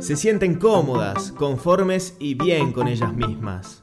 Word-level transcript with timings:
se 0.00 0.16
sienten 0.16 0.54
cómodas, 0.54 1.32
conformes 1.32 2.16
y 2.18 2.34
bien 2.34 2.72
con 2.72 2.88
ellas 2.88 3.14
mismas. 3.14 3.82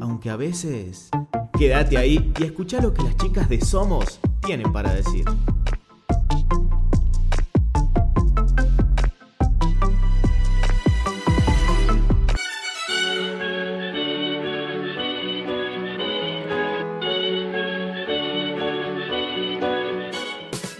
Aunque 0.00 0.30
a 0.30 0.36
veces... 0.36 1.10
Quédate 1.58 1.98
ahí 1.98 2.32
y 2.40 2.44
escucha 2.44 2.80
lo 2.80 2.94
que 2.94 3.02
las 3.02 3.16
chicas 3.18 3.48
de 3.50 3.60
Somos 3.60 4.18
tienen 4.40 4.72
para 4.72 4.94
decir. 4.94 5.26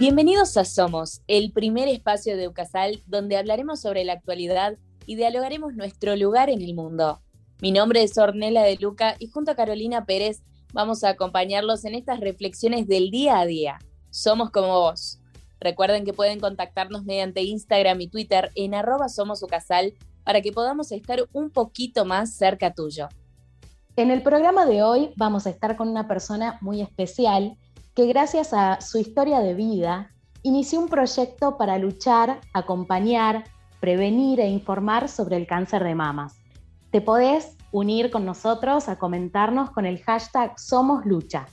Bienvenidos 0.01 0.57
a 0.57 0.65
Somos, 0.65 1.21
el 1.27 1.53
primer 1.53 1.87
espacio 1.87 2.35
de 2.39 2.45
Eucasal 2.45 3.03
donde 3.07 3.37
hablaremos 3.37 3.83
sobre 3.83 4.03
la 4.03 4.15
actualidad 4.15 4.79
y 5.05 5.17
dialogaremos 5.17 5.75
nuestro 5.75 6.17
lugar 6.17 6.49
en 6.49 6.63
el 6.63 6.75
mundo. 6.75 7.21
Mi 7.61 7.71
nombre 7.71 8.03
es 8.03 8.17
Ornella 8.17 8.63
de 8.63 8.79
Luca 8.79 9.17
y 9.19 9.27
junto 9.27 9.51
a 9.51 9.57
Carolina 9.57 10.07
Pérez 10.07 10.41
vamos 10.73 11.05
a 11.05 11.11
acompañarlos 11.11 11.85
en 11.85 11.95
estas 11.95 12.19
reflexiones 12.21 12.89
del 12.89 13.11
día 13.11 13.41
a 13.41 13.45
día. 13.45 13.79
Somos 14.09 14.49
como 14.49 14.69
vos. 14.69 15.21
Recuerden 15.61 16.07
que 16.07 16.15
pueden 16.15 16.41
contactarnos 16.41 17.05
mediante 17.05 17.43
Instagram 17.43 18.01
y 18.01 18.09
Twitter 18.09 18.53
en 18.55 18.75
arroba 18.75 19.11
somosucasal 19.11 19.93
para 20.25 20.41
que 20.41 20.51
podamos 20.51 20.93
estar 20.93 21.29
un 21.35 21.51
poquito 21.51 22.07
más 22.07 22.33
cerca 22.33 22.73
tuyo. 22.73 23.11
En 23.97 24.11
el 24.11 24.23
programa 24.23 24.65
de 24.65 24.83
hoy 24.83 25.13
vamos 25.17 25.47
a 25.47 25.51
estar 25.51 25.77
con 25.77 25.91
una 25.91 26.09
persona 26.09 26.57
muy 26.63 26.81
especial 26.81 27.59
que 27.95 28.07
gracias 28.07 28.53
a 28.53 28.81
su 28.81 28.99
historia 28.99 29.41
de 29.41 29.55
vida 29.55 30.11
inició 30.43 30.81
un 30.81 30.89
proyecto 30.89 31.57
para 31.57 31.79
luchar, 31.79 32.41
acompañar, 32.53 33.45
prevenir 33.81 34.41
e 34.41 34.49
informar 34.49 35.09
sobre 35.09 35.37
el 35.37 35.47
cáncer 35.47 35.85
de 35.85 35.95
mamas. 35.95 36.37
Te 36.91 37.01
podés 37.01 37.57
unir 37.73 38.11
con 38.11 38.25
nosotros 38.25 38.89
a 38.89 38.99
comentarnos 38.99 39.71
con 39.71 39.87
el 39.87 40.03
hashtag 40.03 40.59
Somos 40.59 41.05
Lucha. 41.05 41.47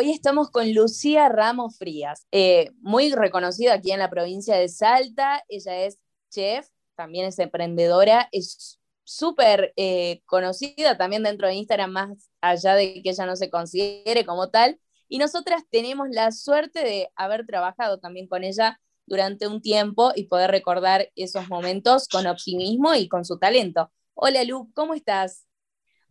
Hoy 0.00 0.12
estamos 0.12 0.50
con 0.50 0.72
Lucía 0.72 1.28
Ramos 1.28 1.76
Frías, 1.76 2.26
eh, 2.32 2.70
muy 2.80 3.12
reconocida 3.12 3.74
aquí 3.74 3.92
en 3.92 3.98
la 3.98 4.08
provincia 4.08 4.56
de 4.56 4.66
Salta. 4.70 5.44
Ella 5.46 5.84
es 5.84 5.98
chef, 6.30 6.66
también 6.96 7.26
es 7.26 7.38
emprendedora, 7.38 8.26
es 8.32 8.80
súper 9.04 9.74
eh, 9.76 10.22
conocida 10.24 10.96
también 10.96 11.22
dentro 11.22 11.48
de 11.48 11.54
Instagram, 11.56 11.90
más 11.90 12.30
allá 12.40 12.76
de 12.76 13.02
que 13.02 13.10
ella 13.10 13.26
no 13.26 13.36
se 13.36 13.50
considere 13.50 14.24
como 14.24 14.48
tal. 14.48 14.80
Y 15.06 15.18
nosotras 15.18 15.64
tenemos 15.68 16.08
la 16.10 16.32
suerte 16.32 16.82
de 16.82 17.10
haber 17.14 17.44
trabajado 17.44 17.98
también 17.98 18.26
con 18.26 18.42
ella 18.42 18.80
durante 19.04 19.48
un 19.48 19.60
tiempo 19.60 20.12
y 20.16 20.28
poder 20.28 20.50
recordar 20.50 21.10
esos 21.14 21.46
momentos 21.50 22.08
con 22.08 22.26
optimismo 22.26 22.94
y 22.94 23.06
con 23.06 23.26
su 23.26 23.38
talento. 23.38 23.92
Hola 24.14 24.44
Lu, 24.44 24.72
¿cómo 24.72 24.94
estás? 24.94 25.49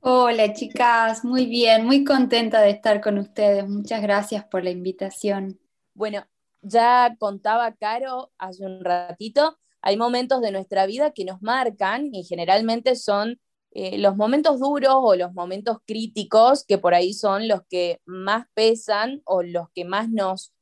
Hola 0.02 0.54
chicas, 0.54 1.26
muy 1.26 1.46
bien, 1.46 1.86
muy 1.86 2.06
contenta 2.06 2.62
de 2.62 2.70
estar 2.70 3.02
con 3.02 3.18
ustedes. 3.18 3.68
Muchas 3.68 4.02
gracias 4.02 4.46
por 4.46 4.64
la 4.64 4.70
invitación. 4.70 5.60
Bueno, 5.94 6.26
ya 6.62 7.16
contaba 7.20 7.76
Caro 7.76 8.32
hace 8.38 8.66
un 8.66 8.82
ratito, 8.84 9.58
hay 9.82 9.98
momentos 9.98 10.40
de 10.40 10.52
nuestra 10.52 10.86
vida 10.86 11.12
que 11.12 11.26
nos 11.26 11.42
marcan 11.42 12.14
y 12.14 12.24
generalmente 12.24 12.96
son 12.96 13.42
eh, 13.72 13.98
los 13.98 14.16
momentos 14.16 14.62
duros 14.62 14.96
o 14.96 15.16
los 15.16 15.34
momentos 15.34 15.80
críticos 15.86 16.64
que 16.66 16.78
por 16.78 16.94
ahí 16.94 17.14
son 17.14 17.50
los 17.50 17.62
que 17.70 18.02
más 18.06 18.46
pesan 18.54 19.22
o 19.26 19.44
los 19.44 19.70
que 19.72 19.84
más 19.84 20.10
nos 20.10 20.54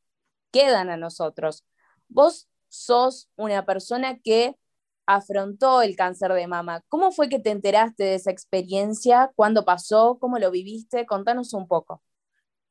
quedan 0.52 0.90
a 0.90 0.98
nosotros. 0.98 1.64
Vos 2.08 2.48
sos 2.70 3.30
una 3.36 3.66
persona 3.66 4.18
que 4.18 4.56
afrontó 5.08 5.82
el 5.82 5.96
cáncer 5.96 6.34
de 6.34 6.48
mama. 6.48 6.84
¿Cómo 6.90 7.12
fue 7.12 7.30
que 7.30 7.40
te 7.40 7.50
enteraste 7.50 8.04
de 8.04 8.16
esa 8.16 8.32
experiencia? 8.32 9.32
¿Cuándo 9.36 9.66
pasó? 9.66 10.18
¿Cómo 10.20 10.38
lo 10.38 10.52
viviste? 10.52 11.06
Contanos 11.08 11.54
un 11.54 11.68
poco. 11.68 12.04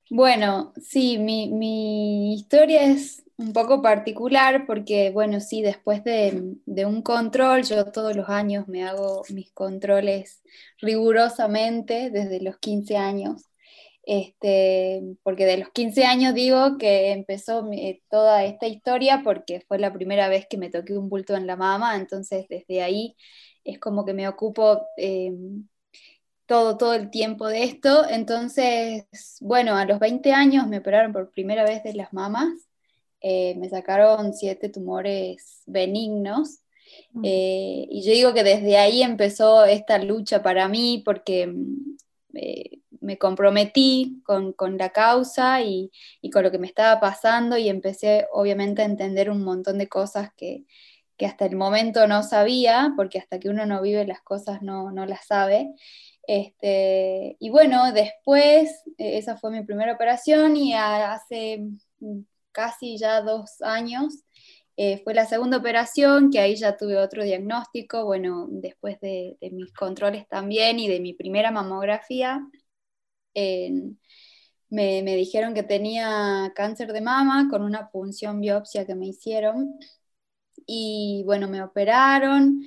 Bueno, 0.08 0.72
sí, 0.80 1.18
mi, 1.18 2.34
historia 2.34 2.84
es 2.84 3.24
un 3.38 3.52
poco 3.52 3.82
particular 3.82 4.64
porque, 4.66 5.10
bueno, 5.10 5.40
sí, 5.40 5.62
después 5.62 6.04
de, 6.04 6.54
de, 6.64 6.86
un 6.86 7.02
control, 7.02 7.64
yo 7.64 7.84
todos 7.86 8.14
los 8.14 8.28
años 8.28 8.68
me 8.68 8.84
hago 8.84 9.24
mis 9.30 9.50
controles 9.52 10.42
rigurosamente 10.78 12.10
desde 12.10 12.40
los 12.40 12.58
15 12.58 12.96
años 12.96 13.42
este, 14.06 15.02
porque 15.24 15.46
de 15.46 15.58
los 15.58 15.70
15 15.70 16.04
años 16.04 16.32
digo 16.32 16.78
que 16.78 17.10
empezó 17.10 17.68
toda 18.08 18.44
esta 18.44 18.68
historia 18.68 19.22
porque 19.24 19.60
fue 19.66 19.80
la 19.80 19.92
primera 19.92 20.28
vez 20.28 20.46
que 20.48 20.56
me 20.56 20.70
toqué 20.70 20.96
un 20.96 21.08
bulto 21.08 21.34
en 21.34 21.48
la 21.48 21.56
mama, 21.56 21.96
entonces 21.96 22.46
desde 22.48 22.82
ahí 22.82 23.16
es 23.64 23.80
como 23.80 24.04
que 24.04 24.14
me 24.14 24.28
ocupo 24.28 24.86
eh, 24.96 25.32
todo, 26.46 26.78
todo 26.78 26.94
el 26.94 27.10
tiempo 27.10 27.48
de 27.48 27.64
esto. 27.64 28.08
Entonces, 28.08 29.06
bueno, 29.40 29.74
a 29.74 29.84
los 29.84 29.98
20 29.98 30.32
años 30.32 30.68
me 30.68 30.78
operaron 30.78 31.12
por 31.12 31.32
primera 31.32 31.64
vez 31.64 31.82
de 31.82 31.94
las 31.94 32.12
mamas, 32.12 32.48
eh, 33.20 33.56
me 33.56 33.68
sacaron 33.68 34.34
siete 34.34 34.68
tumores 34.68 35.64
benignos. 35.66 36.60
Mm. 37.12 37.24
Eh, 37.24 37.88
y 37.90 38.02
yo 38.02 38.12
digo 38.12 38.34
que 38.34 38.44
desde 38.44 38.78
ahí 38.78 39.02
empezó 39.02 39.64
esta 39.64 39.98
lucha 39.98 40.44
para 40.44 40.68
mí 40.68 41.02
porque 41.04 41.52
me 43.06 43.18
comprometí 43.18 44.20
con, 44.24 44.54
la 44.76 44.90
causa 44.90 45.62
y, 45.62 45.90
con 46.32 46.42
lo 46.42 46.50
que 46.50 46.58
me 46.58 46.66
estaba 46.66 47.00
pasando 47.00 47.56
y 47.56 47.68
empecé 47.68 48.26
obviamente 48.32 48.82
a 48.82 48.86
entender 48.86 49.30
un 49.30 49.42
montón 49.42 49.78
de 49.78 49.88
cosas 49.88 50.30
que, 50.36 50.64
hasta 51.24 51.46
el 51.46 51.56
momento 51.56 52.06
no 52.06 52.22
sabía, 52.22 52.92
porque 52.96 53.18
hasta 53.18 53.38
que 53.38 53.48
uno 53.48 53.64
no 53.64 53.80
vive 53.80 54.06
las 54.06 54.20
cosas 54.22 54.60
no, 54.60 54.90
las 55.06 55.26
sabe. 55.26 55.72
Este, 56.26 57.36
y 57.38 57.48
bueno, 57.50 57.92
después, 57.92 58.82
eh, 58.98 59.16
esa 59.18 59.36
fue 59.36 59.52
mi 59.52 59.62
primera 59.64 59.94
operación 59.94 60.56
y 60.56 60.74
hace 60.74 61.62
casi 62.52 62.98
ya 62.98 63.22
dos 63.22 63.62
años 63.62 64.24
eh, 64.76 65.00
fue 65.04 65.14
la 65.14 65.26
segunda 65.26 65.56
operación, 65.56 66.30
que 66.30 66.40
ahí 66.40 66.56
ya 66.56 66.76
tuve 66.76 66.98
otro 66.98 67.22
diagnóstico, 67.24 68.04
bueno, 68.04 68.46
después 68.50 69.00
de, 69.00 69.36
de 69.40 69.50
mis 69.50 69.72
controles 69.72 70.28
también 70.28 70.78
y 70.78 70.88
de 70.88 71.00
mi 71.00 71.14
primera 71.14 71.50
mamografía 71.50 72.46
me, 74.70 75.02
dijeron 75.16 75.54
que 75.54 75.62
tenía 75.62 76.52
cáncer 76.54 76.92
de 76.92 77.00
mama 77.00 77.48
con 77.50 77.62
una 77.62 77.90
punción 77.90 78.40
biopsia 78.40 78.86
que 78.86 78.94
me 78.94 79.06
hicieron. 79.06 79.78
Y 80.66 81.22
bueno, 81.26 81.48
me 81.48 81.62
operaron. 81.62 82.62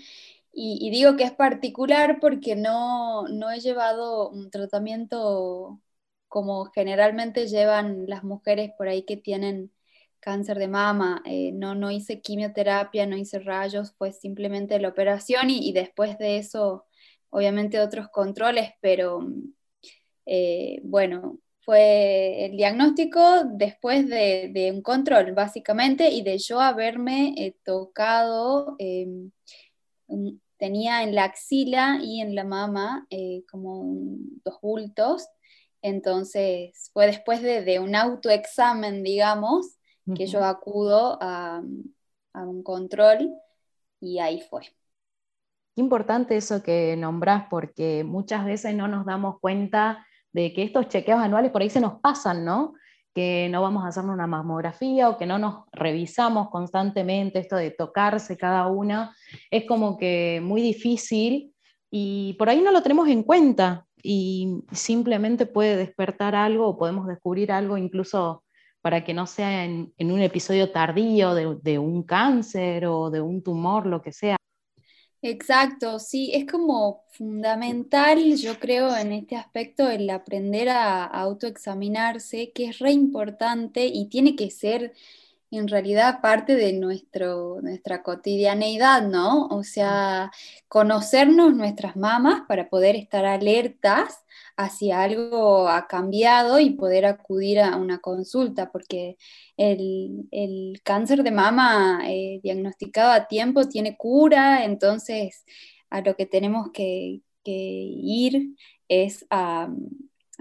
Y, 0.53 0.90
digo 0.91 1.16
que 1.18 1.24
es 1.24 1.31
particular 1.34 2.19
porque 2.22 2.56
no, 2.56 3.25
he 3.52 3.59
llevado 3.59 4.29
un 4.29 4.50
tratamiento 4.52 5.81
como 6.28 6.66
generalmente 6.66 7.47
llevan 7.47 8.06
las 8.08 8.24
mujeres 8.24 8.72
por 8.78 8.88
ahí 8.88 9.03
que 9.03 9.18
tienen 9.18 9.72
cáncer 10.19 10.59
de 10.59 10.68
mama. 10.68 11.22
Eh, 11.25 11.52
no, 11.53 11.75
no 11.75 11.91
hice 11.91 12.22
quimioterapia, 12.22 13.06
no 13.08 13.18
hice 13.18 13.40
rayos, 13.40 13.94
fue 13.97 14.12
simplemente 14.12 14.79
la 14.79 14.90
operación 14.90 15.50
y 15.50 15.72
después 15.74 16.18
de 16.18 16.38
eso, 16.38 16.85
obviamente 17.29 17.79
otros 17.79 18.09
controles, 18.09 18.72
pero 18.81 19.22
eh, 20.31 20.79
bueno, 20.84 21.40
fue 21.62 22.45
el 22.45 22.56
diagnóstico 22.56 23.45
después 23.45 24.07
de, 24.07 24.72
un 24.72 24.84
control, 24.84 25.34
básicamente, 25.34 26.12
y 26.12 26.22
de 26.22 26.38
yo 26.38 26.62
haberme 26.62 27.34
eh, 27.35 27.56
tocado, 27.63 28.75
em, 28.78 29.31
tenía 30.57 31.01
en 31.01 31.16
la 31.16 31.23
axila 31.23 32.00
y 32.03 32.22
en 32.22 32.35
la 32.35 32.44
mama 32.44 33.07
eh, 33.09 33.44
como 33.50 33.84
dos 34.46 34.61
bultos, 34.61 35.28
entonces 35.81 36.91
fue 36.93 37.08
después 37.08 37.41
de, 37.41 37.79
un 37.79 37.96
autoexamen, 37.96 39.02
digamos, 39.02 39.78
que 40.16 40.28
yo 40.28 40.43
acudo 40.43 41.17
a, 41.22 41.64
a 42.34 42.43
un 42.43 42.61
control 42.61 43.34
y 43.99 44.20
ahí 44.20 44.41
fue. 44.41 44.61
Qué 44.61 45.81
importante 45.81 46.37
eso 46.37 46.61
que 46.61 46.96
nombrás, 46.97 47.47
porque 47.49 48.03
muchas 48.03 48.46
veces 48.46 48.76
no 48.76 48.87
nos 48.87 49.08
damos 49.08 49.40
cuenta 49.40 50.05
de 50.31 50.53
que 50.53 50.64
estos 50.64 50.87
chequeos 50.87 51.20
anuales 51.20 51.52
por 51.52 51.61
ahí 51.61 51.70
se 51.70 51.81
nos 51.81 51.99
pasan, 51.99 52.46
¿no? 52.46 52.73
Que 53.14 53.49
no 53.49 53.61
vamos 53.61 53.84
a 53.84 53.87
hacer 53.87 54.03
una 54.03 54.28
mamografía 54.28 55.09
o 55.09 55.17
que 55.17 55.26
no 55.26 55.40
nos 55.40 55.66
revisamos 55.72 56.49
constantemente, 56.49 57.40
esto 57.40 57.55
de 57.55 57.72
tocarse 57.72 58.37
cada 58.37 58.67
una, 58.67 59.16
es 59.49 59.66
como 59.66 59.97
que 59.97 60.41
muy 60.43 60.61
difícil 60.61 61.53
y 61.91 62.34
por 62.37 62.49
ahí 62.49 62.61
no 62.61 62.72
lo 62.72 62.84
tenemos 62.84 63.08
en 63.08 63.23
cuenta 63.23 63.85
y 64.02 64.61
simplemente 64.72 65.46
puede 65.46 65.76
despertar 65.76 66.35
algo 66.35 66.67
o 66.67 66.78
podemos 66.78 67.08
descubrir 67.08 67.52
algo 67.52 67.78
incluso 67.78 68.43
para 68.81 69.03
que 69.03 69.14
no 69.14 69.28
sea 69.28 69.66
en, 69.66 69.91
un 69.99 70.22
episodio 70.22 70.72
tardío 70.72 71.34
de, 71.34 71.58
de, 71.61 71.79
un 71.79 72.03
cáncer 72.03 72.85
o 72.85 73.09
de 73.09 73.20
un 73.20 73.43
tumor, 73.43 73.85
lo 73.85 74.02
que 74.02 74.14
sea. 74.14 74.39
Exacto, 75.21 75.99
sí, 75.99 76.31
es 76.33 76.45
como 76.49 77.03
fundamental, 77.09 78.37
yo 78.37 78.57
creo, 78.57 78.95
en 78.95 79.11
este 79.11 79.35
aspecto 79.35 79.89
el 79.89 80.09
aprender 80.09 80.69
a, 80.69 81.03
autoexaminarse, 81.03 82.53
que 82.53 82.69
es 82.69 82.79
re 82.79 82.93
importante 82.93 83.85
y 83.87 84.07
tiene 84.07 84.37
que 84.37 84.49
ser 84.49 84.93
en 85.51 85.67
realidad 85.67 86.22
parte 86.22 86.55
de 86.55 86.73
nuestro, 86.73 87.59
nuestra 87.61 88.03
cotidianeidad, 88.03 89.01
¿no? 89.07 89.47
O 89.47 89.63
sea, 89.63 90.31
conocernos 90.67 91.55
nuestras 91.55 91.96
mamás 91.96 92.43
para 92.47 92.69
poder 92.69 92.96
estar 92.96 93.25
alertas 93.25 94.23
hacia 94.57 95.01
algo 95.01 95.69
ha 95.69 95.87
cambiado 95.87 96.59
y 96.59 96.72
poder 96.72 97.05
acudir 97.05 97.59
a 97.61 97.78
una 97.78 97.99
consulta, 97.99 98.72
porque 98.72 99.17
el, 99.57 100.81
cáncer 100.84 101.23
de 101.23 101.31
mama 101.31 102.02
eh, 102.07 102.40
diagnosticado 102.43 103.11
a 103.11 103.28
tiempo 103.28 103.67
tiene 103.67 103.97
cura, 103.97 104.66
entonces 104.66 105.45
a 105.90 106.02
lo 106.02 106.16
que 106.16 106.25
tenemos 106.25 106.72
que, 106.72 107.22
ir 107.45 108.55
es 108.87 109.25
a, 109.31 109.69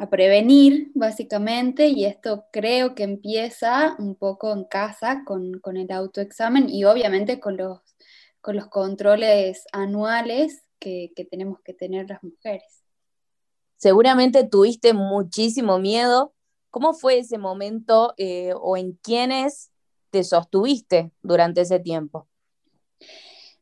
prevenir, 0.06 0.90
básicamente, 0.94 1.88
y 1.88 2.04
esto 2.04 2.46
creo 2.52 2.94
que 2.94 3.02
empieza 3.02 3.96
un 3.98 4.14
poco 4.14 4.52
en 4.52 4.64
casa 4.64 5.22
con, 5.26 5.60
el 5.76 5.92
autoexamen 5.92 6.68
y 6.70 6.84
obviamente 6.84 7.40
con 7.40 7.56
los, 7.56 7.80
con 8.40 8.56
los 8.56 8.68
controles 8.68 9.64
anuales 9.72 10.62
que, 10.78 11.12
que 11.16 11.24
tenemos 11.24 11.60
que 11.62 11.74
tener 11.74 12.08
las 12.08 12.22
mujeres. 12.22 12.84
Seguramente 13.76 14.44
tuviste 14.44 14.92
muchísimo 14.92 15.78
miedo 15.78 16.34
¿Cómo 16.70 16.92
fue 16.92 17.18
ese 17.18 17.38
momento 17.38 18.14
eh, 18.18 18.52
o 18.54 18.76
en 18.76 18.92
quiénes 19.02 19.70
te 20.10 20.22
sostuviste 20.22 21.12
durante 21.22 21.62
ese 21.62 21.80
tiempo? 21.80 22.28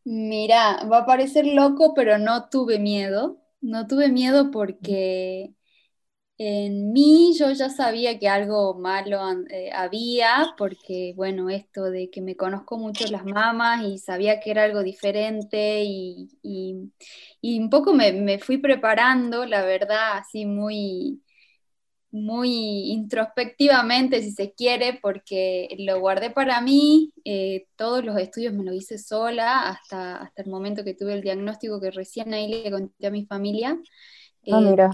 Mira, 0.04 0.84
va 0.90 0.98
a 0.98 1.06
parecer 1.06 1.46
loco, 1.46 1.94
pero 1.94 2.18
no 2.18 2.48
tuve 2.48 2.78
miedo. 2.78 3.38
No 3.60 3.86
tuve 3.86 4.10
miedo 4.10 4.50
porque 4.50 5.54
en 6.38 6.92
mí 6.92 7.34
yo 7.38 7.50
ya 7.52 7.70
sabía 7.70 8.18
que 8.18 8.28
algo 8.28 8.74
malo 8.74 9.20
eh, 9.48 9.70
había, 9.72 10.54
porque 10.58 11.14
bueno, 11.16 11.48
esto 11.48 11.84
de 11.84 12.10
que 12.10 12.20
me 12.20 12.36
conozco 12.36 12.76
mucho 12.76 13.06
las 13.06 13.24
mamás 13.24 13.84
y 13.84 13.98
sabía 13.98 14.40
que 14.40 14.50
era 14.50 14.64
algo 14.64 14.82
diferente 14.82 15.82
y, 15.84 16.28
un 17.42 17.70
poco 17.70 17.94
me, 17.94 18.12
me, 18.12 18.38
fui 18.38 18.58
preparando, 18.58 19.46
la 19.46 19.64
verdad, 19.64 20.18
así 20.18 20.44
muy, 20.44 21.22
muy 22.10 22.92
introspectivamente, 22.92 24.22
si 24.22 24.32
se 24.32 24.52
quiere, 24.52 24.98
porque 25.00 25.74
lo 25.78 26.00
guardé 26.00 26.30
para 26.30 26.60
mí, 26.60 27.12
eh, 27.24 27.66
todos 27.76 28.04
los 28.04 28.18
estudios 28.18 28.52
me 28.52 28.64
lo 28.64 28.74
hice 28.74 28.98
sola 28.98 29.68
hasta, 29.68 30.16
hasta 30.16 30.42
el 30.42 30.50
momento 30.50 30.84
que 30.84 30.94
tuve 30.94 31.14
el 31.14 31.22
diagnóstico 31.22 31.80
que 31.80 31.90
recién 31.90 32.34
ahí 32.34 32.48
le 32.48 32.70
conté 32.70 33.06
a 33.06 33.10
mi 33.10 33.24
familia. 33.24 33.78
Ah, 34.50 34.60
mira. 34.60 34.90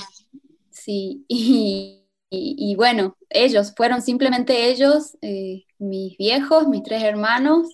Eh, 0.73 1.25
sí, 1.27 1.27
y, 2.31 2.75
bueno, 2.77 3.17
ellos, 3.29 3.75
fueron 3.77 4.03
simplemente 4.03 4.71
ellos, 4.71 5.17
eh, 5.23 5.65
mis 5.79 6.17
viejos, 6.17 6.69
mis 6.69 6.83
tres 6.83 7.03
hermanos, 7.03 7.69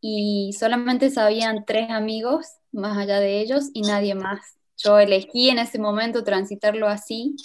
y 0.00 0.54
solamente 0.58 1.10
sabían 1.10 1.64
tres 1.66 1.90
amigos 1.90 2.46
más 2.72 2.98
allá 2.98 3.20
de 3.20 3.40
ellos 3.40 3.70
y 3.72 3.82
nadie 3.82 4.14
más. 4.14 4.40
Yo 4.76 4.98
elegí 4.98 5.50
en 5.50 5.58
ese 5.58 5.78
momento 5.78 6.24
transitarlo 6.24 6.88
así 6.88 7.36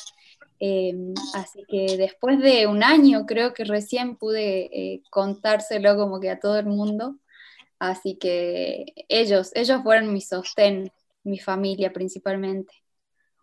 Em, 0.59 1.13
así 1.35 1.63
que 1.69 1.95
después 1.97 2.39
de 2.39 2.67
un 2.67 2.83
año 2.83 3.25
creo 3.25 3.53
que 3.53 3.63
recién 3.63 4.17
pude 4.17 4.69
eh, 4.73 5.01
contárselo 5.09 5.95
como 5.95 6.19
que 6.19 6.29
a 6.29 6.39
todo 6.39 6.59
el 6.59 6.65
mundo. 6.65 7.17
Así 7.79 8.17
que 8.17 8.87
ellos, 9.07 9.51
ellos 9.55 9.81
fueron 9.83 10.13
mi 10.13 10.21
sostén, 10.21 10.91
mi 11.23 11.39
familia 11.39 11.93
principalmente. 11.93 12.73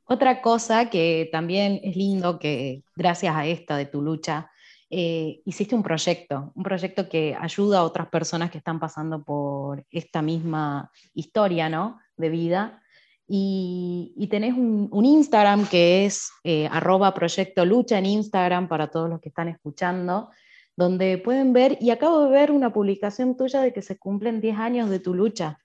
Otra 0.06 0.40
cosa 0.40 0.88
que 0.88 1.28
también 1.32 1.80
es 1.82 1.96
lindo 1.96 2.38
que 2.38 2.82
gracias 2.94 3.34
a 3.34 3.46
esta 3.46 3.76
de 3.76 3.86
tu 3.86 4.02
lucha, 4.02 4.50
eh, 4.88 5.40
hiciste 5.44 5.74
un 5.74 5.82
proyecto, 5.82 6.52
un 6.54 6.62
proyecto 6.62 7.08
que 7.08 7.36
ayuda 7.38 7.80
a 7.80 7.84
otras 7.84 8.08
personas 8.08 8.50
que 8.50 8.58
están 8.58 8.78
pasando 8.78 9.24
por 9.24 9.84
esta 9.90 10.22
misma 10.22 10.92
historia 11.12 11.68
¿no? 11.68 11.98
de 12.16 12.28
vida 12.28 12.82
y, 13.28 14.28
tenés 14.30 14.54
un, 14.54 15.04
Instagram 15.04 15.66
que 15.68 16.06
es 16.06 16.30
eh, 16.44 16.68
arroba 16.70 17.12
proyecto 17.12 17.64
lucha 17.64 17.98
en 17.98 18.06
Instagram 18.06 18.68
para 18.68 18.88
todos 18.88 19.10
los 19.10 19.20
que 19.20 19.30
están 19.30 19.48
escuchando, 19.48 20.30
donde 20.76 21.18
pueden 21.18 21.52
ver, 21.52 21.78
y 21.80 21.90
acabo 21.90 22.24
de 22.24 22.30
ver 22.30 22.52
una 22.52 22.72
publicación 22.72 23.36
tuya 23.36 23.62
de 23.62 23.72
que 23.72 23.82
se 23.82 23.98
cumplen 23.98 24.40
10 24.40 24.56
años 24.58 24.90
de 24.90 25.00
tu 25.00 25.14
lucha. 25.14 25.58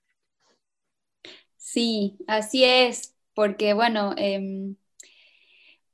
Sí, 1.56 2.18
así 2.26 2.64
es, 2.64 3.14
porque 3.34 3.74
bueno, 3.74 4.14
em, 4.16 4.76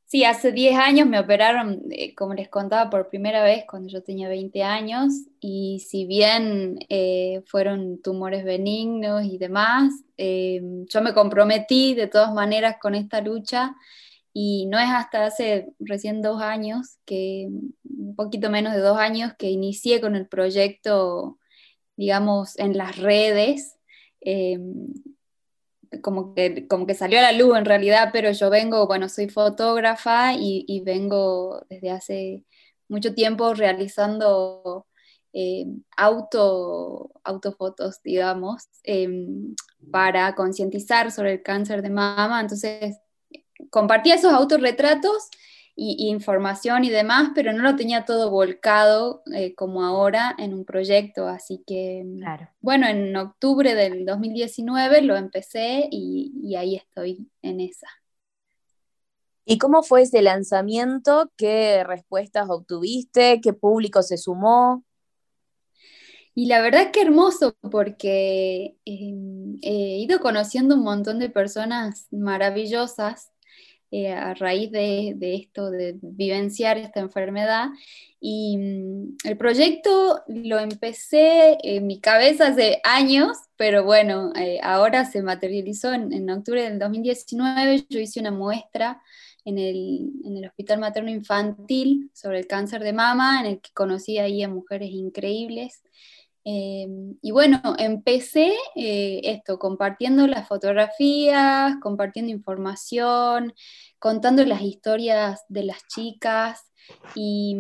Sí, 0.09 0.25
hace 0.25 0.53
10 0.53 0.79
años 0.79 1.07
me 1.07 1.19
operaron, 1.21 1.83
eh, 1.91 2.15
como 2.15 2.33
les 2.33 2.49
contaba, 2.49 2.89
por 2.89 3.11
primera 3.11 3.43
vez 3.43 3.65
cuando 3.69 3.91
yo 3.91 4.03
tenía 4.03 4.27
20 4.31 4.63
años 4.63 5.13
y 5.39 5.81
si 5.81 6.07
bien 6.07 6.79
eh, 6.89 7.43
fueron 7.45 8.01
tumores 8.01 8.43
benignos 8.43 9.25
y 9.25 9.37
demás, 9.37 9.93
eh, 10.17 10.63
yo 10.89 11.03
me 11.03 11.13
comprometí 11.13 11.95
de 11.95 12.07
todas 12.07 12.33
maneras 12.33 12.77
con 12.81 12.95
esta 12.95 13.21
lucha 13.21 13.77
y 14.33 14.65
no 14.67 14.79
es 14.79 14.89
hasta 14.89 15.27
hace 15.27 15.75
recién 15.79 16.23
dos 16.23 16.41
años, 16.41 16.97
que 17.05 17.49
un 17.85 18.17
poquito 18.17 18.49
menos 18.49 18.73
de 18.73 18.81
dos 18.81 18.99
años, 18.99 19.35
que 19.39 19.51
inicié 19.51 20.01
con 20.01 20.17
el 20.17 20.27
proyecto, 20.27 21.39
digamos, 21.97 22.59
en 22.59 22.79
las 22.79 22.97
redes 22.97 23.77
como 26.03 26.35
que, 26.35 26.67
como 26.69 26.87
que 26.87 26.95
salió 26.95 27.19
a 27.19 27.23
la 27.23 27.33
luz 27.33 27.57
en 27.57 27.65
realidad, 27.65 28.11
pero 28.13 28.31
yo 28.33 28.51
vengo, 28.51 28.87
bueno, 28.87 29.09
soy 29.09 29.29
fotógrafa 29.29 30.35
y, 30.35 30.83
vengo 30.85 31.65
desde 31.69 31.91
hace 31.91 32.45
mucho 32.89 33.15
tiempo 33.15 33.55
realizando 33.55 34.87
eh, 35.33 35.67
auto, 35.97 37.11
autofotos, 37.25 38.03
digamos, 38.03 38.69
em, 38.85 39.55
para 39.91 40.35
concientizar 40.35 41.11
sobre 41.13 41.35
el 41.35 41.43
cáncer 41.43 41.83
de 41.83 41.91
mama. 41.91 42.41
Entonces, 42.41 42.97
compartía 43.71 44.15
esos 44.15 44.33
autorretratos 44.33 45.29
y, 45.81 46.09
información 46.09 46.85
y 46.85 46.91
demás, 46.91 47.31
pero 47.37 47.53
no 47.53 47.63
lo 47.63 47.77
tenía 47.77 48.05
todo 48.05 48.31
volcado 48.31 49.23
eh, 49.33 49.55
como 49.55 49.85
ahora 49.85 50.35
en 50.37 50.53
un 50.53 50.65
proyecto. 50.65 51.29
Así 51.29 51.63
que, 51.65 52.05
bueno, 52.61 52.89
en 52.89 53.17
octubre 53.17 53.77
del 53.77 54.05
2019 54.05 55.03
lo 55.03 55.17
empecé 55.17 55.89
y, 55.89 56.57
ahí 56.57 56.75
estoy 56.75 57.31
en 57.43 57.61
esa. 57.61 57.87
¿Y 59.45 59.59
cómo 59.59 59.85
fue 59.85 60.03
ese 60.03 60.21
lanzamiento? 60.21 61.31
¿Qué 61.37 61.85
respuestas 61.85 62.51
obtuviste? 62.51 63.41
¿Qué 63.41 63.53
público 63.53 64.03
se 64.03 64.19
sumó? 64.19 64.85
Y 66.35 66.47
la 66.47 66.61
verdad 66.61 66.91
que 66.91 67.03
hermoso 67.03 67.57
porque 67.71 68.77
em, 68.85 69.59
he 69.63 69.99
ido 69.99 70.19
conociendo 70.19 70.75
un 70.75 70.83
montón 70.83 71.21
de 71.21 71.31
personas 71.31 72.09
maravillosas 72.11 73.31
eh, 73.91 74.13
a 74.13 74.35
raíz 74.35 74.71
de, 74.71 75.17
esto, 75.21 75.71
de 75.71 75.97
vivenciar 76.03 76.77
esta 76.77 77.01
enfermedad. 77.01 77.69
Y 78.21 78.59
mm, 78.59 79.17
el 79.25 79.37
proyecto 79.39 80.23
lo 80.29 80.59
empecé 80.59 81.57
en 81.63 81.87
mi 81.87 81.99
cabeza 81.99 82.49
hace 82.49 82.81
años, 82.85 83.39
pero 83.57 83.85
bueno, 83.85 84.33
eh, 84.37 84.61
ahora 84.63 85.05
se 85.07 85.23
materializó 85.23 85.95
en, 85.95 86.31
octubre 86.31 86.63
del 86.65 86.79
2019. 86.79 87.87
Yo 87.89 88.01
hice 88.01 88.21
una 88.21 88.31
muestra 88.31 89.01
en 89.47 89.59
el, 89.59 90.13
en 90.25 90.37
el, 90.37 90.47
Hospital 90.47 90.81
Materno 90.81 91.11
Infantil 91.11 92.11
sobre 92.13 92.41
el 92.41 92.47
cáncer 92.47 92.83
de 92.83 92.93
mama, 92.93 93.41
en 93.41 93.47
el 93.47 93.61
que 93.61 93.71
conocí 93.73 94.19
ahí 94.19 94.43
a 94.43 94.49
mujeres 94.49 94.91
increíbles. 94.91 95.83
Em, 96.51 97.19
y 97.21 97.31
bueno, 97.31 97.61
empecé 97.79 98.55
eh, 98.75 99.21
esto, 99.25 99.59
compartiendo 99.59 100.27
las 100.27 100.49
fotografías, 100.49 101.77
compartiendo 101.83 102.33
información, 102.33 103.53
contando 103.99 104.43
las 104.47 104.63
historias 104.63 105.45
de 105.51 105.65
las 105.65 105.87
chicas 105.89 106.73
y, 107.15 107.55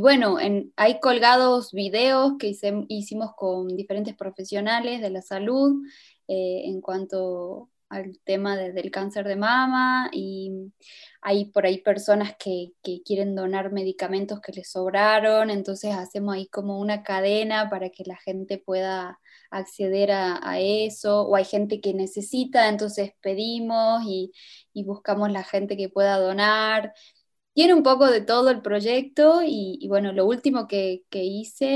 bueno, 0.00 0.36
hay 0.76 1.00
colgados 1.00 1.72
videos 1.72 2.34
que 2.38 2.54
hicimos 2.88 3.30
con 3.36 3.68
diferentes 3.68 4.14
profesionales 4.14 5.00
de 5.00 5.08
la 5.08 5.22
salud 5.22 5.82
eh, 6.28 6.64
en 6.66 6.82
cuanto 6.82 7.70
al 7.94 8.18
tema 8.24 8.56
del 8.56 8.90
cáncer 8.90 9.26
de 9.26 9.36
mama 9.36 10.10
y 10.12 10.72
hay 11.22 11.46
por 11.46 11.66
ahí 11.66 11.78
personas 11.78 12.34
que, 12.38 12.72
quieren 13.04 13.34
donar 13.34 13.72
medicamentos 13.72 14.40
que 14.40 14.52
les 14.52 14.70
sobraron, 14.70 15.50
entonces 15.50 15.94
hacemos 15.94 16.34
ahí 16.34 16.48
como 16.48 16.78
una 16.80 17.02
cadena 17.02 17.70
para 17.70 17.90
que 17.90 18.04
la 18.04 18.16
gente 18.16 18.58
pueda 18.58 19.20
acceder 19.50 20.10
a, 20.12 20.60
eso, 20.60 21.22
o 21.22 21.36
hay 21.36 21.44
gente 21.44 21.80
que 21.80 21.94
necesita, 21.94 22.68
entonces 22.68 23.12
pedimos 23.22 24.02
y, 24.06 24.32
buscamos 24.84 25.30
la 25.30 25.44
gente 25.44 25.76
que 25.76 25.88
pueda 25.88 26.18
donar. 26.18 26.92
tiene 27.54 27.74
un 27.74 27.82
poco 27.82 28.10
de 28.10 28.20
todo 28.20 28.50
el 28.50 28.62
proyecto 28.62 29.42
y, 29.44 29.86
bueno, 29.88 30.12
lo 30.12 30.26
último 30.26 30.66
que, 30.68 31.04
hice 31.12 31.66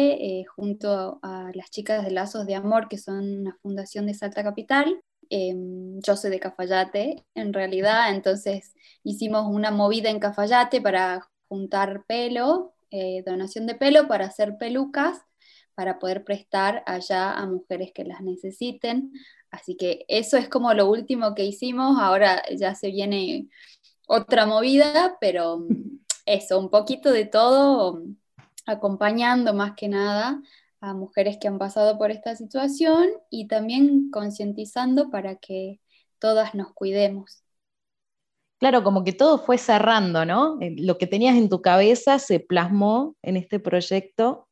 eh, 0.41 0.45
junto 0.57 1.21
a, 1.23 1.51
las 1.55 1.71
chicas 1.71 2.05
de 2.05 2.11
Lazos 2.11 2.47
de 2.47 2.55
Amor, 2.57 2.89
que 2.89 2.99
son 2.99 3.41
una 3.41 3.57
fundación 3.63 4.07
de 4.07 4.15
Salta 4.15 4.43
Capital, 4.43 5.01
em, 5.31 6.01
yo 6.01 6.17
soy 6.17 6.31
de 6.31 6.41
Cafayate 6.41 7.25
en 7.35 7.53
realidad, 7.53 8.15
entonces 8.15 8.75
hicimos 9.05 9.47
una 9.47 9.71
movida 9.71 10.11
en 10.11 10.19
Cafayate 10.21 10.81
para 10.81 11.29
juntar 11.49 12.05
pelo, 12.07 12.75
eh, 12.91 13.23
donación 13.27 13.67
de 13.67 13.75
pelo 13.75 14.09
para 14.09 14.27
hacer 14.27 14.57
pelucas 14.59 15.23
para 15.79 16.01
poder 16.01 16.25
prestar 16.25 16.83
allá 16.87 17.35
a 17.35 17.47
mujeres 17.47 17.93
que 17.95 18.03
las 18.03 18.21
necesiten. 18.21 19.13
Así 19.49 19.77
que 19.77 20.05
eso 20.09 20.37
es 20.37 20.49
como 20.49 20.75
lo 20.75 20.91
último 20.91 21.37
que 21.37 21.45
hicimos. 21.45 21.99
Ahora 22.01 22.43
ya 22.51 22.75
se 22.75 22.91
viene 22.91 23.49
otra 24.09 24.45
movida, 24.45 25.17
pero 25.21 25.65
eso, 26.27 26.59
un 26.59 26.69
poquito 26.69 27.13
de 27.13 27.27
todo, 27.27 28.03
acompañando 28.67 29.55
más 29.55 29.75
que 29.77 29.87
nada 29.87 30.43
a 30.81 30.95
mujeres 30.95 31.39
que 31.41 31.49
han 31.49 31.59
pasado 31.59 31.99
por 31.99 32.11
esta 32.11 32.37
situación 32.37 33.09
y 33.31 33.49
también 33.49 34.11
concientizando 34.11 35.11
para 35.11 35.37
que 35.37 35.81
todas 36.19 36.55
nos 36.55 36.73
cuidemos. 36.73 37.43
Claro, 38.59 38.83
como 38.83 39.05
que 39.05 39.13
todo 39.13 39.39
fue 39.39 39.59
cerrando, 39.59 40.25
¿no? 40.25 40.61
Eh, 40.61 40.75
lo 40.79 40.99
que 40.99 41.07
tenías 41.07 41.37
en 41.37 41.49
tu 41.49 41.63
cabeza 41.63 42.19
se 42.19 42.41
plasmó 42.41 43.15
en 43.23 43.37
este 43.37 43.61
proyecto 43.61 44.49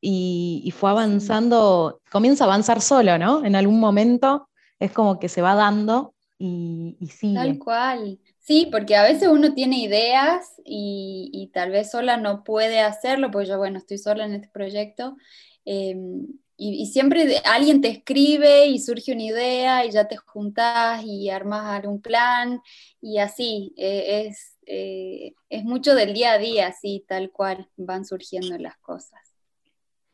y, 0.00 0.72
fue 0.76 0.90
avanzando, 0.90 2.00
comienza 2.10 2.44
a 2.44 2.46
avanzar 2.46 2.82
solo, 2.82 3.18
¿no? 3.18 3.44
En 3.44 3.56
algún 3.56 3.80
momento 3.80 4.48
es 4.78 4.92
como 4.92 5.18
que 5.18 5.30
se 5.30 5.40
va 5.40 5.54
dando 5.54 6.14
y, 6.38 6.96
y 7.00 7.06
sigue. 7.06 7.34
Tal 7.34 7.58
cual. 7.58 8.18
Sí, 8.44 8.68
porque 8.70 8.94
a 8.94 9.02
veces 9.02 9.28
uno 9.28 9.54
tiene 9.54 9.78
ideas 9.78 10.60
y, 10.66 11.50
tal 11.54 11.70
vez 11.70 11.90
sola 11.90 12.18
no 12.18 12.44
puede 12.44 12.80
hacerlo, 12.80 13.30
porque 13.30 13.48
yo, 13.48 13.56
bueno, 13.56 13.78
estoy 13.78 13.96
sola 13.96 14.26
en 14.26 14.34
este 14.34 14.48
proyecto. 14.48 15.16
Em, 15.64 16.26
y, 16.56 16.86
siempre 16.86 17.38
alguien 17.44 17.80
te 17.80 17.88
escribe 17.88 18.66
y 18.66 18.78
surge 18.78 19.12
una 19.12 19.22
idea 19.24 19.84
y 19.84 19.90
ya 19.90 20.06
te 20.06 20.16
juntas 20.16 21.02
y 21.04 21.28
armas 21.30 21.66
algún 21.66 22.00
plan 22.00 22.60
y 23.00 23.18
así. 23.18 23.72
E, 23.76 24.26
es, 24.26 24.56
eh, 24.66 25.34
es 25.48 25.64
mucho 25.64 25.94
del 25.94 26.14
día 26.14 26.32
a 26.32 26.38
día, 26.38 26.68
así, 26.68 27.04
tal 27.08 27.30
cual 27.30 27.68
van 27.76 28.04
surgiendo 28.04 28.56
las 28.58 28.76
cosas. 28.78 29.20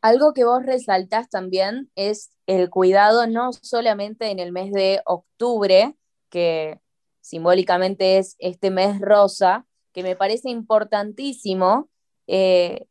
Algo 0.01 0.33
que 0.33 0.45
vos 0.45 0.65
resaltás 0.65 1.29
también 1.29 1.91
es 1.95 2.31
el 2.47 2.71
cuidado 2.71 3.27
no 3.27 3.53
solamente 3.53 4.31
en 4.31 4.39
el 4.39 4.51
mes 4.51 4.73
de 4.73 5.03
octubre, 5.05 5.95
que 6.31 6.81
simbólicamente 7.21 8.17
es 8.19 8.35
este 8.39 8.71
mes 8.71 8.99
rosa, 8.99 9.67
que 9.93 10.03
me 10.03 10.17
parece 10.17 10.49
importantísimo, 10.49 11.91
eh, 12.27 12.87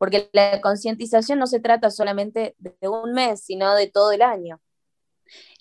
porque 0.00 0.30
la 0.32 0.62
concientización 0.62 1.38
no 1.38 1.46
se 1.46 1.60
trata 1.60 1.90
solamente 1.90 2.54
de 2.56 2.88
un 2.88 3.12
mes, 3.12 3.44
sino 3.44 3.74
de 3.74 3.86
todo 3.86 4.12
el 4.12 4.22
año. 4.22 4.58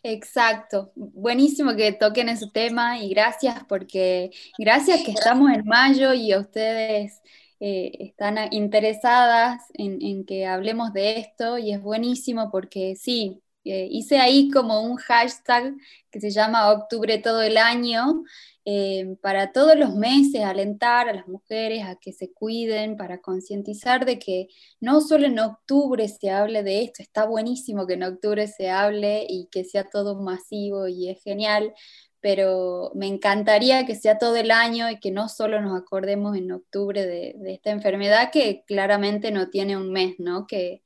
Exacto, 0.01 0.93
buenísimo 0.95 1.75
que 1.75 1.91
toquen 1.91 2.29
ese 2.29 2.47
tema 2.47 2.99
y 2.99 3.09
gracias 3.09 3.65
porque 3.67 4.31
gracias 4.57 5.03
que 5.03 5.11
estamos 5.11 5.51
en 5.51 5.65
mayo 5.65 6.13
y 6.13 6.33
ustedes 6.33 7.21
eh, 7.59 7.91
están 7.99 8.37
interesadas 8.51 9.61
en, 9.73 10.25
que 10.25 10.47
hablemos 10.47 10.93
de 10.93 11.19
esto 11.19 11.57
y 11.57 11.73
es 11.73 11.81
buenísimo 11.81 12.49
porque 12.49 12.95
sí, 12.95 13.43
eh, 13.65 13.89
hice 13.91 14.19
ahí 14.19 14.49
como 14.51 14.83
un 14.83 14.95
hashtag 14.95 15.75
que 16.09 16.21
se 16.21 16.29
llama 16.29 16.71
Octubre 16.71 17.17
todo 17.17 17.41
el 17.41 17.57
año 17.57 18.23
eh, 18.71 19.17
para 19.23 19.51
todos 19.51 19.75
los 19.75 19.95
meses 19.95 20.43
alentar 20.43 21.09
a 21.09 21.13
las 21.13 21.27
mujeres 21.27 21.83
a 21.85 21.95
que 21.95 22.13
se 22.13 22.31
cuiden, 22.31 22.97
para 22.97 23.19
concientizar 23.19 24.05
de 24.05 24.19
que 24.19 24.47
no 24.79 25.01
solo 25.01 25.25
en 25.25 25.39
octubre 25.39 26.07
se 26.07 26.29
hable 26.29 26.61
de 26.61 26.83
esto, 26.83 27.01
está 27.01 27.25
buenísimo 27.25 27.87
que 27.87 27.95
en 27.95 28.03
octubre 28.03 28.45
se 28.47 28.69
hable 28.69 29.25
y 29.27 29.47
que 29.51 29.63
sea 29.63 29.85
todo 29.89 30.21
masivo 30.21 30.87
y 30.87 31.09
es 31.09 31.19
genial, 31.23 31.73
pero 32.19 32.91
me 32.93 33.07
encantaría 33.07 33.87
que 33.87 33.95
sea 33.95 34.19
todo 34.19 34.35
el 34.35 34.51
año 34.51 34.87
y 34.91 34.99
que 34.99 35.09
no 35.09 35.29
solo 35.29 35.59
nos 35.61 35.75
acordemos 35.75 36.37
en 36.37 36.51
octubre 36.51 37.07
de, 37.07 37.35
esta 37.47 37.71
enfermedad 37.71 38.29
que 38.31 38.63
claramente 38.67 39.31
no 39.31 39.49
tiene 39.49 39.77
un 39.77 39.91
mes, 39.91 40.15
¿no? 40.19 40.45
Que, 40.47 40.83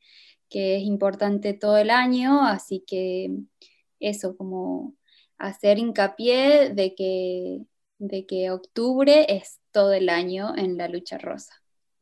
es 0.49 0.83
importante 0.83 1.53
todo 1.53 1.77
el 1.77 1.89
año, 1.89 2.45
así 2.45 2.83
que 2.85 3.31
eso, 3.99 4.37
como 4.37 4.95
hacer 5.37 5.79
hincapié 5.79 6.69
de 6.69 6.95
que, 6.95 7.65
de 8.07 8.25
que 8.25 8.51
octubre 8.51 9.25
es 9.29 9.59
todo 9.71 9.93
el 9.93 10.09
año 10.09 10.55
en 10.55 10.77
la 10.77 10.87
lucha 10.87 11.17
rosa. 11.17 11.53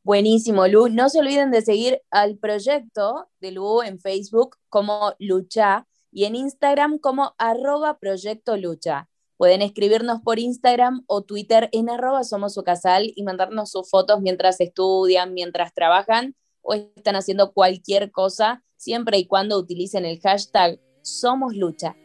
Buenísimo, 0.04 0.68
Lu. 0.68 0.90
No 0.90 1.10
se 1.10 1.20
olviden 1.20 1.52
de 1.52 1.62
seguir 1.62 2.02
al 2.10 2.38
proyecto 2.38 3.30
de 3.40 3.52
Lu 3.52 3.84
en 3.84 4.00
Facebook 4.00 4.58
como 4.68 5.14
Lucha 5.20 5.88
y 6.12 6.26
en 6.26 6.36
Instagram 6.36 6.98
como 6.98 7.36
arroba 7.38 8.00
proyecto 8.00 8.58
lucha. 8.58 9.08
Pueden 9.38 9.62
escribirnos 9.62 10.22
por 10.22 10.40
Instagram 10.40 11.04
o 11.08 11.24
Twitter 11.24 11.70
en 11.72 11.90
arroba 11.90 12.24
somos 12.24 12.54
su 12.54 12.64
casal 12.64 13.12
y 13.16 13.24
mandarnos 13.24 13.72
sus 13.72 13.90
fotos 13.90 14.22
mientras 14.22 14.60
estudian, 14.60 15.34
mientras 15.34 15.74
trabajan 15.74 16.36
o 16.62 16.74
están 16.74 17.16
haciendo 17.16 17.54
cualquier 17.54 18.12
cosa, 18.12 18.64
siempre 18.76 19.18
y 19.18 19.26
cuando 19.26 19.58
utilicen 19.58 20.06
el 20.06 20.20
hashtag 20.20 20.80
Somos 21.02 21.56
Lucha. 21.56 21.96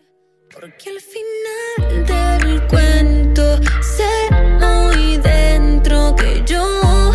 Porque 0.59 0.91
al 0.91 1.01
final 1.01 2.07
del 2.07 2.67
cuento 2.69 3.43
sé 3.83 4.31
muy 4.59 5.19
dentro 5.19 6.17
que 6.17 6.43
yo 6.47 7.13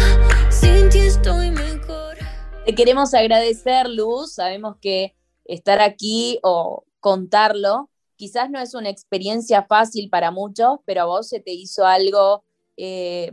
sin 0.50 0.88
estoy 0.88 1.50
mejor. 1.50 2.18
Te 2.66 2.76
queremos 2.76 3.14
agradecer, 3.14 3.90
Luz. 3.90 4.36
Sabemos 4.36 4.78
que 4.80 5.16
estar 5.46 5.82
aquí 5.82 6.40
o 6.44 6.86
contarlo 7.00 7.90
quizás 8.22 8.52
no 8.52 8.60
es 8.60 8.76
una 8.76 8.90
experiencia 8.90 9.64
fácil 9.64 10.08
para 10.12 10.30
muchos, 10.30 10.78
pero 10.86 11.02
a 11.02 11.06
vos 11.06 11.28
se 11.28 11.40
te 11.40 11.54
hizo 11.54 11.88
algo 11.88 12.44
eh, 12.78 13.32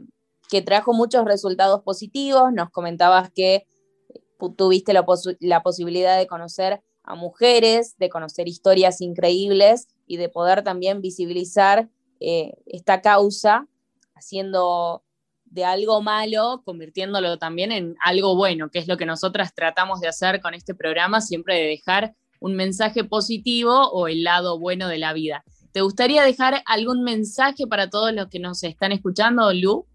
que 0.48 0.62
trajo 0.62 0.94
muchos 0.94 1.26
resultados 1.26 1.82
positivos. 1.82 2.54
Nos 2.54 2.70
comentabas 2.70 3.30
que 3.30 3.66
tuviste 4.56 4.94
la, 4.94 5.04
posibilidad 5.04 6.16
de 6.16 6.26
conocer 6.26 6.82
a 7.08 7.14
mujeres, 7.14 7.96
de 7.98 8.10
conocer 8.10 8.48
historias 8.48 9.00
increíbles 9.00 9.88
y 10.06 10.18
de 10.18 10.28
poder 10.28 10.62
también 10.62 11.00
visibilizar 11.00 11.88
eh, 12.20 12.52
esta 12.66 13.00
causa, 13.00 13.66
haciendo 14.14 15.02
de 15.46 15.64
algo 15.64 16.02
malo, 16.02 16.62
convirtiéndolo 16.64 17.38
también 17.38 17.72
en 17.72 17.96
algo 18.04 18.36
bueno, 18.36 18.70
que 18.70 18.78
es 18.78 18.88
lo 18.88 18.98
que 18.98 19.06
nosotras 19.06 19.54
tratamos 19.54 20.00
de 20.00 20.08
hacer 20.08 20.42
con 20.42 20.52
este 20.52 20.74
programa, 20.74 21.22
siempre 21.22 21.54
de 21.56 21.68
dejar 21.68 22.14
un 22.40 22.54
mensaje 22.54 23.04
positivo 23.04 23.88
o 23.90 24.08
el 24.08 24.22
lado 24.22 24.58
bueno 24.58 24.86
de 24.88 24.98
la 24.98 25.14
vida. 25.14 25.44
¿Te 25.72 25.80
gustaría 25.80 26.22
dejar 26.22 26.62
algún 26.66 27.02
mensaje 27.04 27.66
para 27.66 27.88
todos 27.88 28.12
los 28.12 28.28
que 28.28 28.38
nos 28.38 28.62
están 28.62 28.92
escuchando, 28.92 29.52
Lu? 29.54 29.86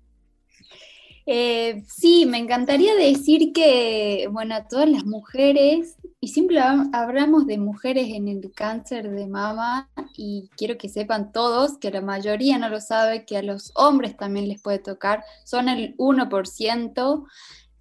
Eh, 1.25 1.83
sí, 1.87 2.25
me 2.25 2.37
encantaría 2.37 2.95
decir 2.95 3.53
que, 3.53 4.27
bueno, 4.31 4.55
a 4.55 4.67
todas 4.67 4.89
las 4.89 5.05
mujeres, 5.05 5.95
y 6.19 6.29
siempre 6.29 6.59
hablamos 6.59 7.47
de 7.47 7.57
mujeres 7.57 8.09
en 8.09 8.27
el 8.27 8.51
cáncer 8.53 9.09
de 9.09 9.27
mama, 9.27 9.89
y 10.17 10.49
quiero 10.57 10.77
que 10.77 10.89
sepan 10.89 11.31
todos 11.31 11.77
que 11.77 11.91
la 11.91 12.01
mayoría 12.01 12.57
no 12.57 12.69
lo 12.69 12.81
sabe, 12.81 13.25
que 13.25 13.37
a 13.37 13.43
los 13.43 13.71
hombres 13.75 14.17
también 14.17 14.47
les 14.49 14.61
puede 14.61 14.79
tocar, 14.79 15.23
son 15.45 15.69
el 15.69 15.95
1% 15.97 17.25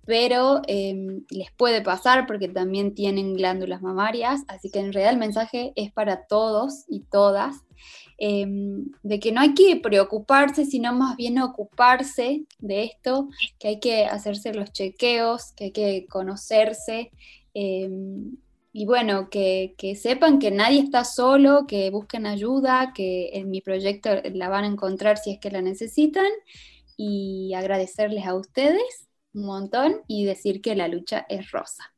pero 0.04 0.62
em, 0.66 1.24
les 1.30 1.50
puede 1.52 1.80
pasar 1.80 2.26
porque 2.26 2.48
también 2.48 2.94
tienen 2.94 3.34
glándulas 3.34 3.82
mamarias, 3.82 4.42
así 4.48 4.70
que 4.70 4.80
en 4.80 4.92
realidad 4.92 5.12
el 5.12 5.18
mensaje 5.18 5.72
es 5.76 5.92
para 5.92 6.26
todos 6.26 6.84
y 6.88 7.00
todas, 7.00 7.56
em, 8.18 8.90
de 9.02 9.20
que 9.20 9.32
no 9.32 9.40
hay 9.40 9.54
que 9.54 9.76
preocuparse, 9.76 10.66
sino 10.66 10.92
más 10.92 11.16
bien 11.16 11.38
ocuparse 11.40 12.44
de 12.58 12.84
esto, 12.84 13.28
que 13.58 13.68
hay 13.68 13.80
que 13.80 14.04
hacerse 14.06 14.52
los 14.54 14.72
chequeos, 14.72 15.52
que 15.52 15.64
hay 15.64 15.72
que 15.72 16.06
conocerse. 16.08 17.10
Em, 17.54 18.36
y 18.72 18.86
bueno, 18.86 19.28
que, 19.30 19.74
que, 19.78 19.94
sepan 19.96 20.38
que 20.38 20.50
nadie 20.50 20.80
está 20.80 21.04
solo, 21.04 21.66
que 21.66 21.90
busquen 21.90 22.26
ayuda, 22.26 22.92
que 22.94 23.30
en 23.34 23.50
mi 23.50 23.60
proyecto 23.60 24.10
la 24.32 24.48
van 24.48 24.64
a 24.64 24.68
encontrar 24.68 25.18
si 25.18 25.32
es 25.32 25.38
que 25.38 25.50
la 25.50 25.62
necesitan 25.62 26.26
y 26.96 27.52
agradecerles 27.54 28.26
a 28.26 28.34
ustedes 28.34 29.08
un 29.34 29.46
montón 29.46 30.02
y 30.06 30.24
decir 30.24 30.60
que 30.60 30.74
la 30.74 30.88
lucha 30.88 31.26
es 31.28 31.50
rosa. 31.50 31.92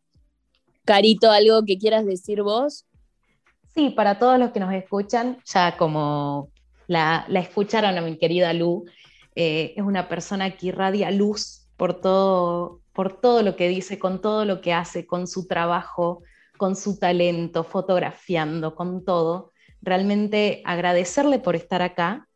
Carito, 0.85 1.31
¿algo 1.31 1.65
que 1.65 1.79
quieras 1.79 2.05
decir 2.07 2.43
vos? 2.43 2.87
Sí, 3.75 3.91
para 3.91 4.19
todos 4.19 4.39
los 4.39 4.51
que 4.51 4.61
nos 4.61 4.73
escuchan, 4.73 5.39
ya 5.45 5.77
como 5.77 6.51
la, 6.87 7.27
escucharon 7.35 7.97
a 7.97 8.01
mi 8.03 8.19
querida 8.19 8.53
Lu, 8.53 8.85
eh, 9.35 9.75
es 9.77 9.83
una 9.83 10.09
persona 10.09 10.57
que 10.57 10.69
irradia 10.69 11.11
luz 11.11 11.67
por 11.77 12.01
todo, 12.01 12.81
por 12.93 13.21
todo 13.21 13.43
lo 13.43 13.57
que 13.57 13.69
dice, 13.69 13.99
con 13.99 14.21
todo 14.21 14.45
lo 14.45 14.61
que 14.61 14.73
hace, 14.73 15.07
con 15.07 15.27
su 15.27 15.49
trabajo, 15.49 16.23
con 16.57 16.77
su 16.77 16.99
talento, 16.99 17.65
fotografiando, 17.65 18.75
con 18.77 19.05
todo. 19.05 19.53
Realmente 19.83 20.63
agradecerle 20.65 21.41
por 21.41 21.57
estar 21.57 21.83
acá 21.83 22.29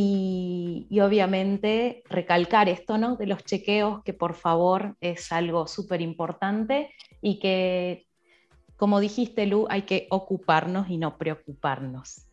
y, 0.00 0.86
y, 0.90 1.00
obviamente 1.00 2.04
recalcar 2.08 2.68
esto, 2.68 2.98
¿no? 2.98 3.16
De 3.16 3.26
los 3.26 3.42
chequeos, 3.42 4.04
que 4.04 4.14
por 4.14 4.34
favor 4.34 4.96
es 5.00 5.32
algo 5.32 5.66
súper 5.66 6.00
importante 6.02 6.94
y 7.20 7.40
que, 7.40 8.06
como 8.76 9.00
dijiste, 9.00 9.46
Lu, 9.46 9.66
hay 9.68 9.82
que 9.82 10.06
ocuparnos 10.10 10.88
y 10.88 10.98
no 10.98 11.18
preocuparnos. 11.18 12.28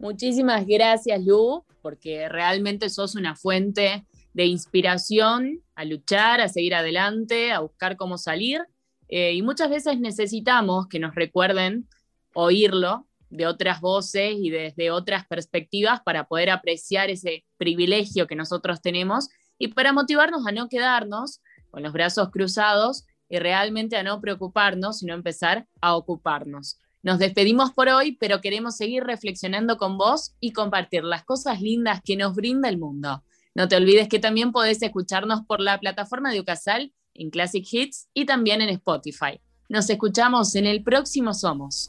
Muchísimas 0.00 0.66
gracias, 0.66 1.24
Lu, 1.24 1.64
porque 1.80 2.28
realmente 2.28 2.90
sos 2.90 3.14
una 3.14 3.36
fuente 3.36 4.04
de 4.34 4.46
inspiración 4.46 5.62
a 5.76 5.84
luchar, 5.84 6.40
a 6.40 6.48
seguir 6.48 6.74
adelante, 6.74 7.52
a 7.52 7.60
buscar 7.60 7.96
cómo 7.96 8.18
salir. 8.18 8.62
Eh, 9.06 9.34
y 9.34 9.42
muchas 9.42 9.70
veces 9.70 10.00
necesitamos 10.00 10.88
que 10.88 10.98
nos 10.98 11.14
recuerden 11.14 11.86
oírlo 12.34 13.06
de 13.30 13.46
otras 13.46 13.80
voces 13.80 14.34
y 14.36 14.50
desde 14.50 14.90
otras 14.90 15.26
perspectivas 15.26 16.00
para 16.02 16.26
poder 16.28 16.50
apreciar 16.50 17.10
ese 17.10 17.44
privilegio 17.56 18.26
que 18.26 18.36
nosotros 18.36 18.80
tenemos 18.80 19.28
y 19.58 19.68
para 19.68 19.92
motivarnos 19.92 20.46
a 20.46 20.52
no 20.52 20.68
quedarnos 20.68 21.40
con 21.70 21.82
los 21.82 21.92
brazos 21.92 22.30
cruzados 22.30 23.04
y 23.28 23.38
realmente 23.38 23.96
a 23.96 24.02
no 24.02 24.20
preocuparnos, 24.20 24.98
sino 24.98 25.14
empezar 25.14 25.66
a 25.80 25.96
ocuparnos. 25.96 26.78
Nos 27.02 27.18
despedimos 27.18 27.72
por 27.72 27.88
hoy, 27.88 28.12
pero 28.12 28.40
queremos 28.40 28.76
seguir 28.76 29.04
reflexionando 29.04 29.76
con 29.76 29.96
vos 29.96 30.34
y 30.40 30.52
compartir 30.52 31.04
las 31.04 31.24
cosas 31.24 31.60
lindas 31.60 32.00
que 32.04 32.16
nos 32.16 32.34
brinda 32.34 32.68
el 32.68 32.78
mundo. 32.78 33.22
No 33.54 33.68
te 33.68 33.76
olvides 33.76 34.08
que 34.08 34.18
también 34.18 34.52
podés 34.52 34.82
escucharnos 34.82 35.42
por 35.46 35.60
la 35.60 35.78
plataforma 35.78 36.32
de 36.32 36.40
Ucasal 36.40 36.92
en 37.14 37.30
Classic 37.30 37.66
Hits 37.70 38.08
y 38.12 38.26
también 38.26 38.60
en 38.60 38.68
Spotify. 38.70 39.40
Nos 39.68 39.88
escuchamos 39.88 40.54
en 40.54 40.66
el 40.66 40.82
próximo 40.82 41.32
Somos. 41.32 41.88